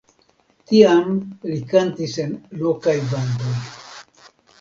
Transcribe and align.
Tiam 0.69 1.11
li 1.49 1.57
kantis 1.73 2.15
en 2.23 2.33
lokaj 2.63 2.95
bandoj. 3.13 3.53